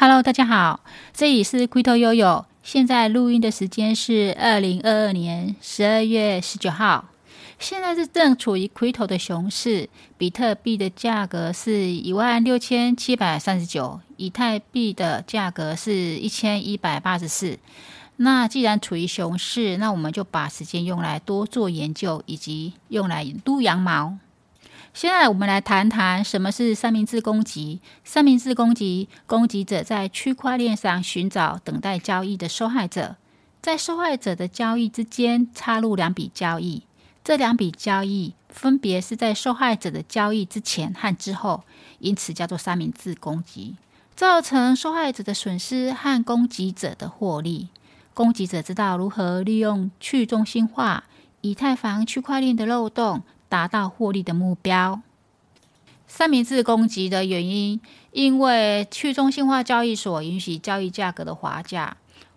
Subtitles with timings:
[0.00, 0.78] Hello，大家好，
[1.12, 2.46] 这里是奎头悠悠。
[2.62, 7.06] 现在录音的时间是二零二二年十二月十九号。
[7.58, 17.58] 现在是正处于奎头的熊市，比特币的价格是一万六千七百三十九，以太币的价格是一千一百八十四。
[18.18, 24.16] 那既然处于熊市，那我们就把时间用来多做研究，以及用来撸羊毛。
[24.94, 27.80] 现在我们来谈谈什么是三明治攻击。
[28.04, 33.16] 三明治攻击，攻击者在区块链上寻找等待交易的受害者，
[33.62, 36.82] 在受害者的交易之间插入两笔交易，
[37.22, 41.62] 这两笔交易分别是在受害者的交易之前和之后，
[42.00, 43.76] 因此叫做三明治攻击，
[44.16, 47.68] 造成受害者的损失和攻击者的获利。
[48.14, 51.04] 攻击者知道如何利用去中心化
[51.42, 53.22] 以太坊区块链的漏洞。
[53.48, 55.00] 达到获利的目标。
[56.06, 57.80] 三明治攻击的原因，
[58.12, 61.96] 因为去中心化交易所允许交易价格的滑价。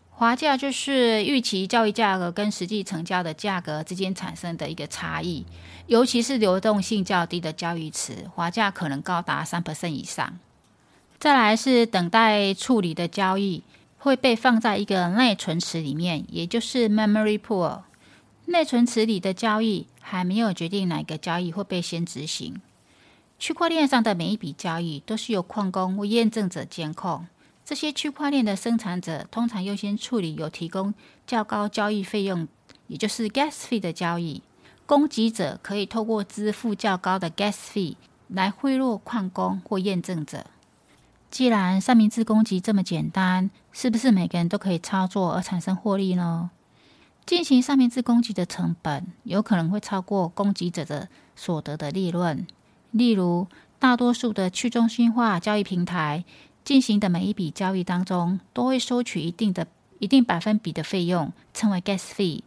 [0.09, 5.45] 滑价就是预期交易价格跟实际成交的价格之间产生的一个差异，
[5.87, 10.37] 尤其是流动性较低的交易池，滑价可能高达三 percent 以上。
[11.18, 13.63] 再来是等待处理的交易
[13.98, 17.79] 会被放在一个内存池里面，也就是 memory pool。
[18.52, 22.62] 内存池里的交易还没有决定哪个交易会被先执行。
[23.40, 27.26] 区块链上的每一笔交易都是由矿工或验证者监控。
[27.66, 30.93] 这些区块链的生产者通常优先处理有提供
[31.26, 32.48] 较高交易费用，
[32.88, 34.43] 也就是 gas fee 的交易。
[34.86, 37.96] 攻击者可以透过支付较高的 gas fee
[38.27, 40.46] 来贿赂矿工或验证者。
[41.30, 46.52] 既然三明治攻击这么简单，是不是每个人都可以操作而产生获利呢？
[47.32, 52.46] 进行三明治攻击的成本有可能会超过攻击者的所得的利润。
[52.91, 53.48] 例如，
[53.79, 56.26] 大多数的去中心化交易平台
[56.65, 59.65] 进行的每一笔交易当中，都会收取一定的
[59.99, 62.41] 一定百分比的费用，称为 gas fee。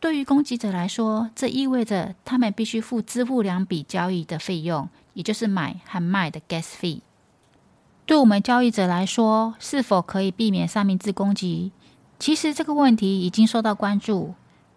[0.00, 7.02] 对于攻击者来说，这意味着他们必须付支付两笔交易的费用，也就是买和卖的 gas fee。
[8.06, 11.70] 对我们交易者来说，是否可以避免三明治攻击？
[12.22, 14.34] 其实这个问题已经受到关注，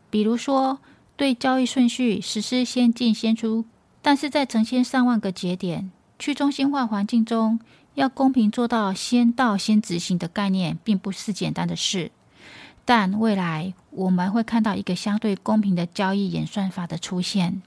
[0.10, 0.80] 比如说
[1.16, 3.66] 对交易顺序实施先进先出，
[4.02, 7.60] 但是在成千上万个节点去中心化环境中，
[7.94, 12.10] 要公平做到先到先执行的概念，并不是简单的事。
[12.84, 17.62] 但未来我们会看到一个相对公平的交易演算法的出现。